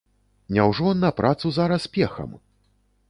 Няўжо 0.55 0.93
на 1.03 1.11
працу 1.21 1.53
зараз 1.59 1.87
пехам? 1.99 2.31